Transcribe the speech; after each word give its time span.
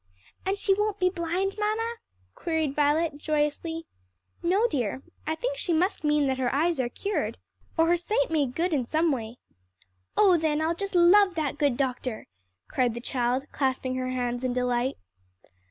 "And 0.47 0.57
she 0.57 0.73
won't 0.73 0.97
be 0.99 1.11
blind, 1.11 1.57
mamma?" 1.59 1.97
queried 2.33 2.73
Violet, 2.73 3.19
joyously. 3.19 3.85
"No, 4.41 4.65
dear; 4.67 5.03
I 5.27 5.35
think 5.35 5.53
that 5.53 5.59
she 5.59 5.73
must 5.73 6.03
mean 6.03 6.25
that 6.25 6.39
her 6.39 6.51
eyes 6.51 6.79
are 6.79 6.89
cured, 6.89 7.37
or 7.77 7.85
her 7.85 7.97
sight 7.97 8.31
made 8.31 8.55
good 8.55 8.73
in 8.73 8.83
some 8.83 9.11
way." 9.11 9.37
"Oh, 10.17 10.37
then, 10.39 10.59
I'll 10.59 10.73
just 10.73 10.95
love 10.95 11.35
that 11.35 11.59
good 11.59 11.77
doctor!" 11.77 12.25
cried 12.67 12.95
the 12.95 12.99
child, 12.99 13.45
clasping 13.51 13.93
her 13.93 14.09
hands 14.09 14.43
in 14.43 14.53
delight. 14.53 14.97